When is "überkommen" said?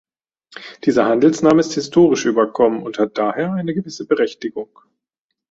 2.25-2.81